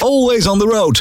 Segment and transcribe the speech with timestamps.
[0.00, 0.94] Always on the road.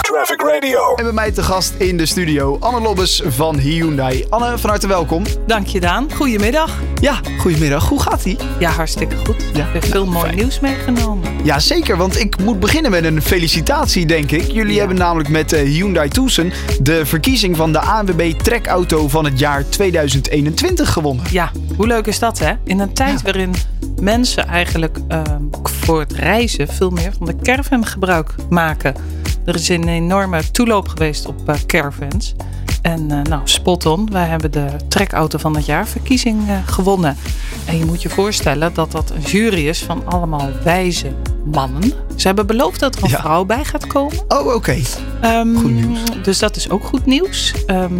[0.00, 0.94] Traffic Radio.
[0.94, 4.24] En bij mij te gast in de studio Anne Lobbes van Hyundai.
[4.28, 5.22] Anne, van harte welkom.
[5.46, 6.08] Dank je Daan.
[6.14, 6.78] Goedemiddag.
[7.00, 7.88] Ja, goedemiddag.
[7.88, 8.36] Hoe gaat ie?
[8.58, 9.36] Ja, hartstikke goed.
[9.54, 10.36] Ja, Ik heb veel mooi fijn.
[10.36, 11.30] nieuws meegenomen.
[11.44, 11.96] Ja, zeker.
[11.96, 14.52] Want ik moet beginnen met een felicitatie, denk ik.
[14.52, 14.78] Jullie Ja.
[14.78, 19.68] hebben namelijk met de Hyundai Tucson de verkiezing van de ANWB trekauto van het jaar
[19.68, 21.24] 2021 gewonnen.
[21.30, 22.52] Ja, hoe leuk is dat hè?
[22.64, 23.22] In een tijd Ja.
[23.24, 23.54] waarin
[24.02, 28.94] mensen eigenlijk ehm, voor het reizen veel meer van de caravan gebruik maken.
[29.44, 32.34] Er is een enorme toeloop geweest op eh, caravans.
[32.82, 34.08] En eh, nou, spot on.
[34.12, 37.16] Wij hebben de trekauto van het jaar verkiezing eh, gewonnen.
[37.64, 41.12] En je moet je voorstellen dat dat een jury is van allemaal wijze
[41.44, 41.82] mannen.
[42.16, 43.20] Ze hebben beloofd dat er een Ja.
[43.20, 44.18] vrouw bij gaat komen.
[44.28, 44.76] Oh, oké.
[45.20, 46.00] Ehm, Goed nieuws.
[46.22, 47.54] Dus dat is ook goed nieuws.
[47.66, 47.92] Ehm,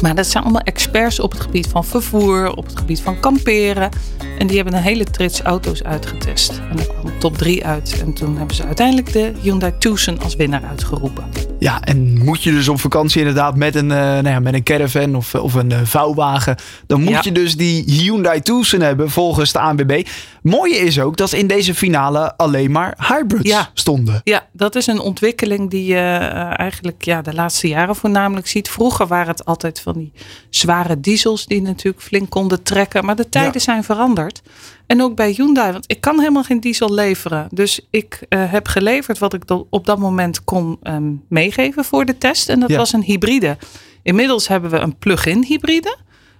[0.00, 3.90] maar dat zijn allemaal experts op het gebied van vervoer, op het gebied van kamperen.
[4.38, 6.50] En die hebben een hele trits auto's uitgetest.
[6.70, 8.00] En er kwam top 3 uit.
[8.00, 11.24] En toen hebben ze uiteindelijk de Hyundai Tucson als winnaar uitgeroepen.
[11.66, 14.62] Ja, en moet je dus op vakantie inderdaad met een, eh, nou ja, met een
[14.62, 16.56] caravan of, of een eh, vouwwagen.
[16.86, 17.20] Dan moet Ja.
[17.22, 20.06] je dus die Hyundai Tucson hebben volgens de ANWB.
[20.42, 23.70] Mooie is ook dat in deze finale alleen maar hybrids Ja.
[23.74, 24.20] stonden.
[24.24, 28.68] Ja, dat is een ontwikkeling die je eh, eigenlijk ja, de laatste jaren voornamelijk ziet.
[28.68, 30.12] Vroeger waren het altijd van die
[30.50, 33.04] zware diesels die natuurlijk flink konden trekken.
[33.04, 34.42] Maar de tijden zijn veranderd.
[34.86, 37.48] En ook bij Hyundai, want ik kan helemaal geen diesel leveren.
[37.50, 42.18] Dus ik eh, heb geleverd wat ik op dat moment kon ehm, meegeven voor de
[42.18, 42.48] test.
[42.48, 42.76] En dat Ja.
[42.76, 43.56] was een hybride.
[44.02, 45.96] Inmiddels hebben we een plug-in hybride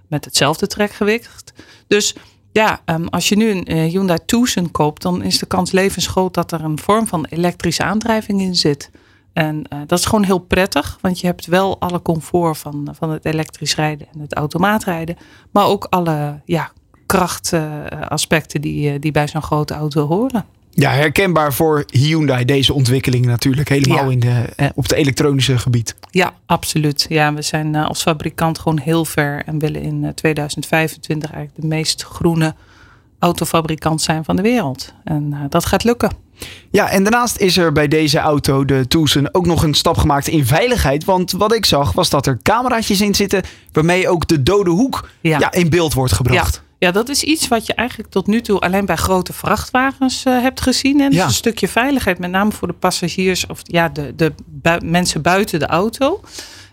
[0.09, 1.53] met hetzelfde trekgewicht.
[1.87, 2.15] Dus
[2.53, 6.35] ja, ehm, als je nu een eh, Hyundai Tucson koopt, dan is de kans levensgroot
[6.35, 8.91] dat er een vorm van elektrische aandrijving in zit.
[9.33, 13.11] En eh, dat is gewoon heel prettig, want je hebt wel alle comfort van, van
[13.11, 15.17] het elektrisch rijden en het automaatrijden.
[15.51, 16.71] Maar ook alle ja,
[17.07, 20.45] krachtaspecten die, eh, die bij zo'n grote auto horen.
[20.79, 23.69] Ja, herkenbaar voor Hyundai deze ontwikkeling natuurlijk.
[23.69, 24.11] Helemaal Ja.
[24.11, 25.95] in de, eh, op het elektronische gebied.
[26.11, 27.07] Ja, absoluut.
[27.09, 31.61] Ja, we zijn eh, als fabrikant gewoon heel ver en willen in eh, 2025 eigenlijk
[31.63, 32.55] de meest groene
[33.19, 34.93] autofabrikant zijn van de wereld.
[35.05, 36.11] En eh, dat gaat lukken.
[36.71, 40.29] Ja, en daarnaast is er bij deze auto, de Tucson, ook nog een stap gemaakt
[40.29, 41.05] in veiligheid.
[41.05, 43.43] Want wat ik zag was dat er cameraatjes in zitten
[43.73, 45.39] waarmee ook de dode hoek ja.
[45.39, 45.53] Ja.
[45.53, 46.55] in beeld wordt gebracht.
[46.55, 50.41] Ja, dat is iets wat je eigenlijk tot nu toe alleen bij grote vrachtwagens eh,
[50.43, 51.01] hebt gezien.
[51.01, 51.25] En Ja.
[51.25, 55.59] een stukje veiligheid, met name voor de passagiers of ja, de, de bui- mensen buiten
[55.59, 56.21] de auto.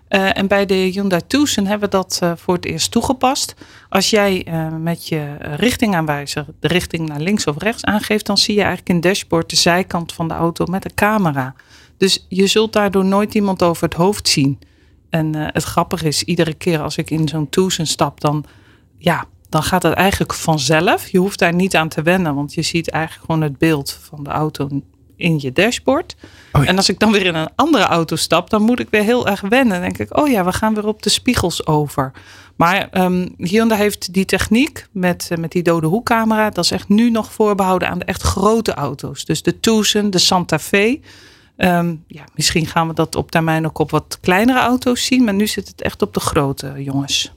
[0.07, 3.53] Eh, en bij de Hyundai Tucson hebben we dat eh, voor het eerst toegepast.
[3.89, 4.45] Als jij
[4.79, 8.95] met je richtingaanwijzer de richting naar links of rechts aangeeft, dan zie je eigenlijk in
[8.95, 11.55] het dashboard de zijkant van de auto met een camera.
[11.97, 14.59] Dus je zult daardoor nooit iemand over het hoofd zien.
[15.09, 18.45] En het grappige is, iedere keer als ik in zo'n Tucson stap, dan,
[18.97, 21.07] ja, dan gaat het eigenlijk vanzelf.
[21.07, 24.23] Je hoeft daar niet aan te wennen, want je ziet eigenlijk gewoon het beeld van
[24.23, 24.67] de auto
[25.15, 26.15] in je dashboard.
[26.51, 26.69] Oh ja.
[26.69, 29.27] En als ik dan weer in een andere auto stap, dan moet ik weer heel
[29.27, 29.81] erg wennen.
[29.81, 32.11] Dan denk ik, oh ja, we gaan weer op de spiegels over.
[32.55, 36.49] Maar ehm Hyundai heeft die techniek met, eh, met die dode hoekcamera.
[36.49, 39.25] Dat is echt nu nog voorbehouden aan de echt grote auto's.
[39.25, 40.99] Dus de Tucson, de Santa Fe.
[41.57, 45.23] Ehm, ja, misschien gaan we dat op termijn ook op wat kleinere auto's zien.
[45.23, 47.33] Maar nu zit het echt op de grote jongens.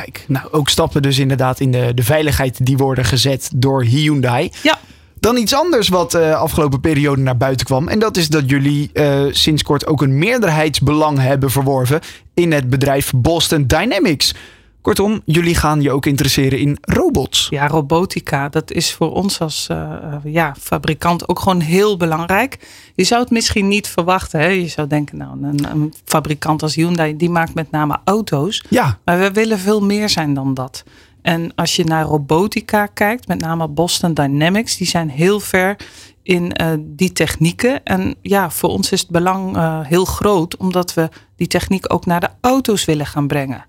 [0.00, 4.50] Kijk, nou ook stappen dus inderdaad in de, de veiligheid die worden gezet door Hyundai.
[4.62, 4.78] Ja,
[5.20, 7.88] Dan iets anders wat eh afgelopen periode naar buiten kwam.
[7.88, 12.00] En dat is dat jullie eh, sinds kort ook een meerderheidsbelang hebben verworven
[12.34, 14.34] in het bedrijf Boston Dynamics.
[14.80, 17.46] Kortom, jullie gaan je ook interesseren in robots.
[17.50, 22.68] Ja, robotica, dat is voor ons als eh, eh, ja, fabrikant ook gewoon heel belangrijk.
[22.94, 24.40] Je zou het misschien niet verwachten.
[24.40, 24.46] Hè?
[24.46, 28.64] Je zou denken, nou, een, een fabrikant als Hyundai, die maakt met name auto's.
[28.68, 30.84] Ja, Maar we willen veel meer zijn dan dat.
[31.22, 35.76] En als je naar robotica kijkt, met name Boston Dynamics, die zijn heel ver
[36.22, 37.84] in eh, die technieken.
[37.84, 39.56] En ja, voor ons is het belang
[39.86, 43.66] heel groot, omdat we die techniek ook naar de auto's willen gaan brengen.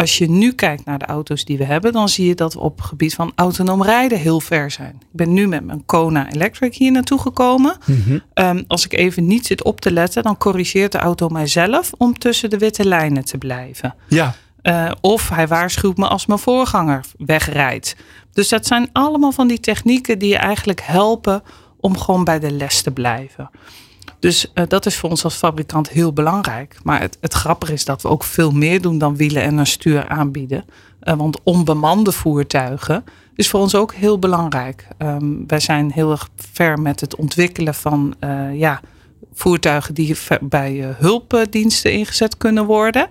[0.00, 2.60] Als je nu kijkt naar de auto's die we hebben, dan zie je dat we
[2.60, 4.94] op het gebied van autonoom rijden heel ver zijn.
[5.00, 7.76] Ik ben nu met mijn Kona Electric hier naartoe gekomen.
[8.34, 12.18] Ehm, als ik even niet zit op te letten, dan corrigeert de auto mijzelf om
[12.18, 13.94] tussen de witte lijnen te blijven.
[14.08, 14.34] ja.
[14.62, 17.96] Eh, of hij waarschuwt me als mijn voorganger wegrijdt.
[18.32, 21.42] Dus dat zijn allemaal van die technieken die je eigenlijk helpen
[21.80, 23.50] om gewoon bij de les te blijven.
[24.18, 26.76] Dus eh, dat is voor ons als fabrikant heel belangrijk.
[26.82, 29.66] Maar het, het grappige is dat we ook veel meer doen dan wielen en een
[29.66, 30.64] stuur aanbieden.
[31.00, 33.04] Eh, want onbemande voertuigen
[33.34, 34.86] is voor ons ook heel belangrijk.
[34.98, 38.80] Ehm, wij zijn heel erg ver met het ontwikkelen van eh, ja,
[39.32, 43.08] voertuigen die bij hulpdiensten ingezet kunnen worden.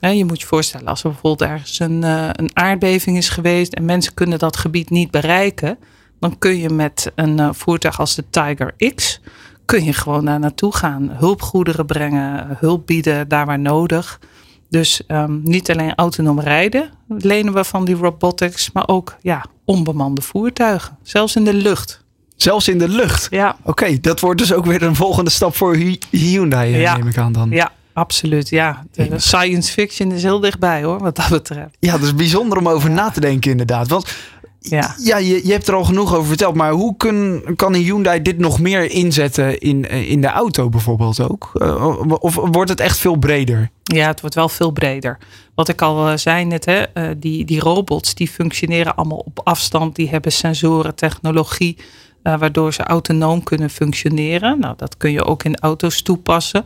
[0.00, 4.14] Je moet je voorstellen, als er bijvoorbeeld ergens een, een aardbeving is geweest en mensen
[4.14, 5.78] kunnen dat gebied niet bereiken,
[6.20, 9.20] dan kun je met een voertuig als de Tiger X,
[9.64, 11.10] kun je gewoon daar naartoe gaan.
[11.12, 14.20] Hulpgoederen brengen, hulp bieden daar waar nodig.
[14.68, 20.22] Dus um, niet alleen autonoom rijden lenen we van die robotics, maar ook ja, onbemande
[20.22, 20.98] voertuigen.
[21.02, 22.04] Zelfs in de lucht.
[22.36, 23.26] Zelfs in de lucht?
[23.30, 23.56] Ja.
[23.62, 25.76] Oké, dat wordt dus ook weer een volgende stap voor
[26.10, 26.96] Hyundai, ja.
[26.96, 27.50] neem ik aan dan.
[27.50, 28.48] Ja, absoluut.
[28.48, 31.76] Ja, de science fiction is heel dichtbij hoor, wat dat betreft.
[31.78, 33.88] Ja, dat is bijzonder om over na te denken inderdaad.
[33.88, 34.14] Want
[34.62, 36.54] ja, ja je, je hebt er al genoeg over verteld.
[36.54, 41.20] Maar hoe kun, kan een Hyundai dit nog meer inzetten in, in de auto bijvoorbeeld
[41.20, 41.50] ook?
[41.54, 43.70] Uh, of wordt het echt veel breder?
[43.82, 45.18] Ja, het wordt wel veel breder.
[45.54, 49.40] Wat ik al eh, zei net, hè, uh, die, die robots die functioneren allemaal op
[49.44, 49.96] afstand.
[49.96, 51.76] Die hebben sensoren, technologie,
[52.22, 54.58] uh, waardoor ze autonoom kunnen functioneren.
[54.58, 56.64] Nou, dat kun je ook in auto's toepassen.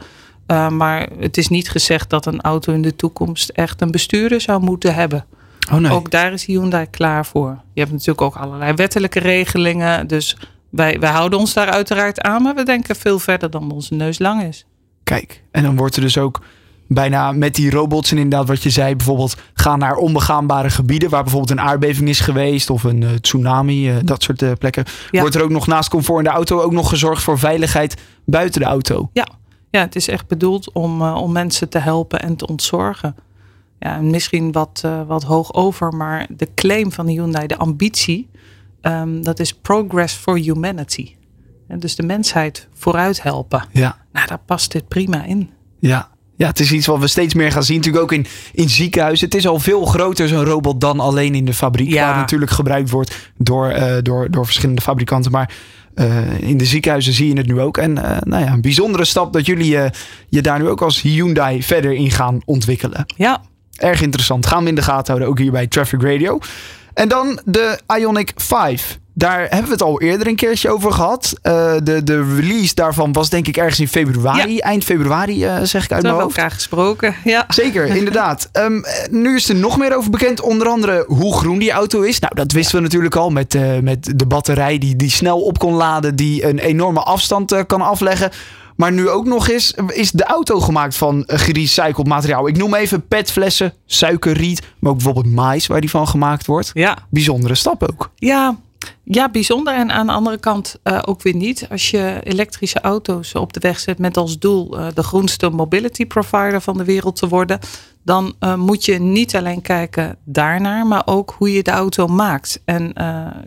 [0.71, 4.63] maar het is niet gezegd dat een auto in de toekomst echt een bestuurder zou
[4.63, 5.25] moeten hebben.
[5.73, 5.93] Oh nee.
[5.93, 7.61] Ook daar is Hyundai klaar voor.
[7.73, 10.07] Je hebt natuurlijk ook allerlei wettelijke regelingen.
[10.07, 10.37] Dus
[10.71, 12.43] wij, wij houden ons daar uiteraard aan.
[12.43, 14.67] Maar we denken veel verder dan onze neus lang is.
[15.05, 16.41] Kijk, en dan wordt er dus ook
[16.89, 21.23] bijna met die robots en inderdaad wat je zei, bijvoorbeeld gaan naar onbegaanbare gebieden waar
[21.23, 24.85] bijvoorbeeld een aardbeving is geweest of een uh, tsunami, uh, dat soort uh, plekken.
[25.11, 25.21] Ja.
[25.21, 28.61] Wordt er ook nog naast comfort in de auto ook nog gezorgd voor veiligheid buiten
[28.61, 29.11] de auto?
[29.13, 29.27] Ja,
[29.71, 33.15] ja het is echt bedoeld om, om mensen te helpen en te ontzorgen
[33.79, 38.29] ja, misschien wat, uh, wat hoog over, maar de claim van de Hyundai, de ambitie,
[38.83, 41.15] um, dat is progress for humanity.
[41.69, 43.65] En dus de mensheid vooruit helpen.
[43.73, 43.97] Ja.
[44.13, 45.51] Nou, daar past dit prima in.
[45.79, 46.09] Ja.
[46.37, 47.77] Ja, het is iets wat we steeds meer gaan zien.
[47.77, 49.27] Natuurlijk ook in, in ziekenhuizen.
[49.27, 51.89] Het is al veel groter, zo'n robot, dan alleen in de fabriek.
[51.89, 52.07] Ja.
[52.07, 55.31] Waar natuurlijk gebruikt wordt door, uh, door, door verschillende fabrikanten.
[55.31, 55.55] Maar
[55.95, 57.79] uh, in de ziekenhuizen zie je het nu ook.
[57.79, 59.79] En uh, nou ja, een bijzondere stap dat jullie
[60.29, 63.05] je daar nu ook als Hyundai verder in gaan ontwikkelen.
[63.17, 63.43] Ja,
[63.77, 64.47] Erg interessant.
[64.47, 66.39] Gaan we in de gaten houden, ook hier bij Traffic Radio.
[66.95, 68.99] En dan de Ionic 5.
[69.19, 71.33] Daar hebben we het al eerder een keertje over gehad.
[71.43, 74.55] Uh, de, de release daarvan was denk ik ergens in februari.
[74.55, 74.61] Ja.
[74.61, 76.35] Eind februari uh, zeg ik uit mijn hoofd.
[76.35, 77.45] We elkaar gesproken, ja.
[77.49, 78.49] Zeker, inderdaad.
[78.53, 80.41] um, nu is er nog meer over bekend.
[80.41, 82.19] Onder andere hoe groen die auto is.
[82.19, 85.59] Nou, dat wisten we natuurlijk al met, uh, met de batterij die, die snel op
[85.59, 86.17] kon laden.
[86.17, 88.31] Die een enorme afstand kan afleggen.
[88.77, 92.49] Maar nu ook nog eens is de auto gemaakt van gerecycled materiaal.
[92.49, 96.71] Ik noem even petflessen, suikerriet, maar ook bijvoorbeeld mais waar die van gemaakt wordt.
[96.75, 96.99] Ja.
[97.11, 98.11] Bijzondere stap ook.
[98.15, 98.57] Ja,
[99.05, 99.75] ja, bijzonder.
[99.75, 101.67] En aan de andere kant uh, ook weer niet.
[101.71, 106.07] Als je elektrische auto's op de weg zet met als doel uh, de groenste mobility
[106.07, 107.59] provider van de wereld te worden,
[108.05, 112.63] dan uh, moet je niet alleen kijken daarnaar, maar ook hoe je de auto maakt.
[112.65, 112.93] En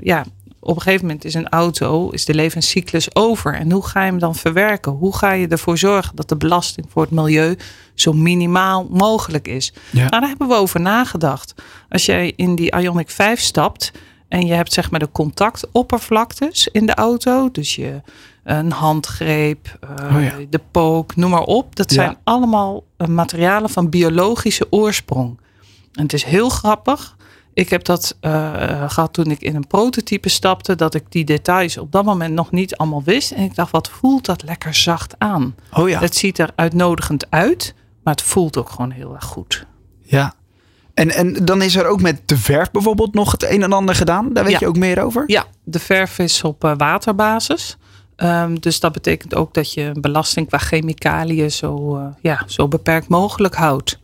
[0.02, 0.26] ja,
[0.60, 3.54] op een gegeven moment is een auto, is de levenscyclus over.
[3.54, 4.92] En hoe ga je hem dan verwerken?
[4.92, 7.58] Hoe ga je ervoor zorgen dat de belasting voor het milieu
[7.94, 9.74] zo minimaal mogelijk is?
[9.92, 10.00] Ja.
[10.00, 11.54] Nou, daar hebben we over nagedacht.
[11.90, 13.92] Als jij in die Ionic 5 stapt
[14.28, 18.02] en je hebt zeg maar de contactoppervlaktes in de auto, dus je
[18.44, 20.34] een handgreep, uh, oh ja.
[20.50, 21.76] de pook, noem maar op.
[21.76, 22.20] Dat zijn Ja.
[22.24, 25.40] allemaal uh, materialen van biologische oorsprong.
[25.94, 27.18] En het is heel grappig.
[27.54, 31.78] Ik heb dat uh, gehad toen ik in een prototype stapte, dat ik die details
[31.78, 33.32] op dat moment nog niet allemaal wist.
[33.32, 35.56] En ik dacht, wat voelt dat lekker zacht aan?
[35.74, 36.00] Oh ja.
[36.00, 37.74] Het ziet er uitnodigend uit,
[38.04, 39.66] maar het voelt ook gewoon heel erg goed.
[40.02, 40.34] Ja.
[40.94, 43.96] En, en dan is er ook met de verf bijvoorbeeld nog het een en ander
[43.96, 44.34] gedaan.
[44.34, 44.60] Daar weet Ja.
[44.60, 45.24] je ook meer over?
[45.28, 47.78] Ja, de verf is op uh, waterbasis.
[48.18, 52.68] Um, dus dat betekent ook dat je een belasting qua chemicaliën zo, uh, ja, zo
[52.68, 54.00] beperkt mogelijk houdt.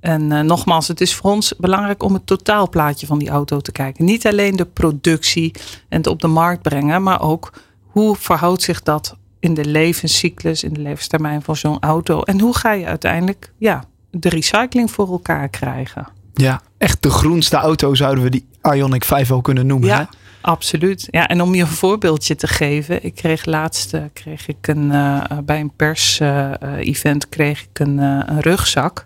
[0.00, 3.72] En uh, nogmaals, het is voor ons belangrijk om het totaalplaatje van die auto te
[3.72, 4.04] kijken.
[4.04, 5.54] Niet alleen de productie
[5.88, 7.52] en het op de markt brengen, maar ook
[7.86, 12.22] hoe verhoudt zich dat in de levenscyclus, in de levenstermijn van zo'n auto.
[12.22, 16.08] En hoe ga je uiteindelijk ja, de recycling voor elkaar krijgen.
[16.34, 19.88] Ja, echt de groenste auto zouden we die Ionic 5 wel kunnen noemen.
[19.88, 20.04] Ja, Hè?
[20.40, 21.08] absoluut.
[21.10, 23.04] Ja, en om je een voorbeeldje te geven.
[23.04, 28.40] Ik kreeg laatst uh, kreeg ik een, uh, bij een pers-event kreeg ik een, een
[28.40, 29.04] rugzak.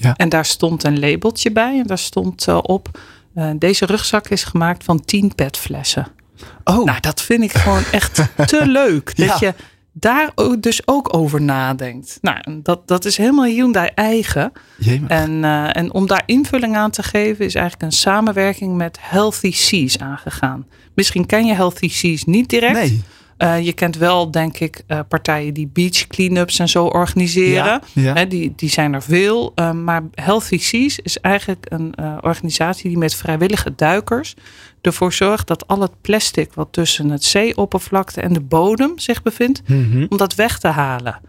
[0.00, 0.14] Ja.
[0.16, 1.78] En daar stond een labeltje bij.
[1.78, 3.00] En daar stond uh, op,
[3.36, 6.06] uh, deze rugzak is gemaakt van 10 petflessen.
[6.64, 8.14] Oh, Nou, dat vind ik gewoon echt
[8.46, 9.16] te leuk.
[9.16, 9.36] Dat Ja.
[9.40, 9.54] je
[9.92, 12.18] daar ook, dus ook over nadenkt.
[12.22, 14.52] Nou, dat, dat is helemaal Hyundai eigen.
[14.78, 15.10] jemig.
[15.10, 19.52] En, uh, en om daar invulling aan te geven, is eigenlijk een samenwerking met Healthy
[19.52, 20.66] Seas aangegaan.
[20.94, 22.72] Misschien ken je Healthy Seas niet direct.
[22.74, 23.02] Nee.
[23.38, 27.80] Uh, je kent wel, denk ik, uh, partijen die beach cleanups en zo organiseren.
[27.92, 29.52] Ja, die, die zijn er veel.
[29.56, 34.34] Uh, maar Healthy Seas is eigenlijk een organisatie die met vrijwillige duikers
[34.80, 39.62] ervoor zorgt dat al het plastic wat tussen het zeeoppervlakte en de bodem zich bevindt,
[39.66, 40.06] Mhm.
[40.08, 41.20] om dat weg te halen.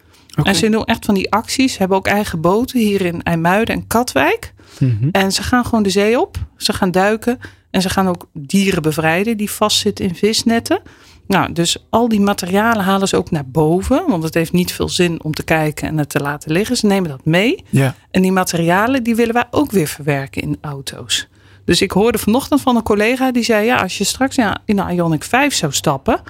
[0.44, 3.88] En ze doen echt van die acties, hebben ook eigen boten hier in IJmuiden en
[3.88, 4.54] Katwijk.
[4.80, 5.10] Mhm.
[5.12, 7.39] En ze gaan gewoon de zee op, ze gaan duiken
[7.72, 10.82] en ze gaan ook dieren bevrijden die vastzitten in visnetten.
[11.29, 14.03] Nou, dus al die materialen halen ze ook naar boven.
[14.07, 16.77] Want het heeft niet veel zin om te kijken en het te laten liggen.
[16.77, 17.63] Ze nemen dat mee.
[17.69, 17.95] Ja.
[18.12, 21.27] En die materialen die willen wij ook weer verwerken in auto's.
[21.65, 24.89] Dus ik hoorde vanochtend van een collega die zei: ja, als je straks in een
[24.89, 26.21] Ionic 5 zou stappen,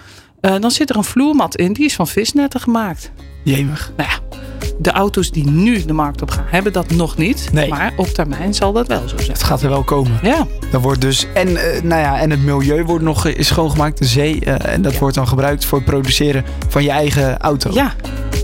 [0.41, 3.11] uh, dan zit er een vloermat in, die is van visnetten gemaakt.
[3.43, 3.91] Jemig.
[3.97, 4.37] Nou ja,
[4.81, 7.49] de auto's die nu de markt op gaan, hebben dat nog niet.
[7.53, 7.69] Nee.
[7.69, 9.31] Maar op termijn zal dat wel zo zijn.
[9.31, 10.19] Het gaat er wel komen.
[10.21, 10.47] Ja.
[10.71, 14.05] Dat wordt dus, en, uh, nou ja, en het milieu wordt nog is schoongemaakt, de
[14.05, 14.39] zee.
[14.45, 14.99] Uh, en dat Ja.
[14.99, 17.69] wordt dan gebruikt voor het produceren van je eigen auto.
[17.73, 17.93] Ja,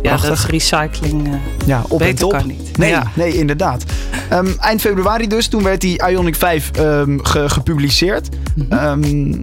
[0.02, 1.28] ja dat is recycling.
[1.28, 1.34] eh,
[1.66, 2.32] ja op en beter top.
[2.32, 2.78] kan niet.
[2.78, 3.04] Nee, Ja.
[3.14, 3.84] nee, inderdaad.
[4.30, 8.30] Ehm, eind februari dus, toen werd die Ionic 5 ehm, ge- gepubliceerd.
[8.56, 8.74] Mhm.
[8.74, 9.34] Ehm,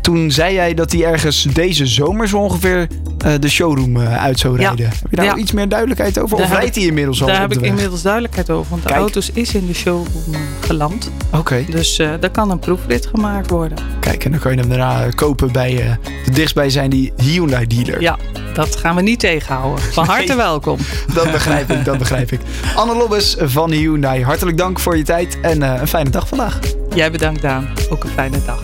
[0.00, 2.86] toen zei jij dat hij ergens deze zomer zo ongeveer
[3.18, 4.66] eh, de showroom eh, uit zou Ja.
[4.66, 4.86] rijden.
[4.86, 5.36] Heb je daar Ja.
[5.36, 6.36] iets meer duidelijkheid over?
[6.36, 7.68] Daar of rijdt hij inmiddels al Daar heb ik weg?
[7.68, 8.70] inmiddels duidelijkheid over.
[8.70, 11.10] Want de auto's is in de showroom eh, geland.
[11.32, 13.78] Oké, Dus eh daar kan een proefrit gemaakt worden.
[14.00, 18.00] kijk, en dan kan je hem daarna kopen bij eh, de dichtstbijzijnde Hyundai dealer.
[18.00, 18.16] Ja,
[18.54, 19.84] dat gaan we niet tegenhouden.
[19.84, 20.36] Van harte Nee.
[20.36, 20.78] welkom.
[21.14, 22.40] Dat begrijp ik, dat begrijp ik.
[22.74, 26.58] Anne Lobbes van Hyundai, hartelijk dank voor je tijd en eh, een fijne dag vandaag.
[26.94, 27.68] Jij bedankt Daan.
[27.90, 28.60] Ook een fijne dag.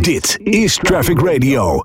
[0.00, 1.80] Dit is Traffic Radio.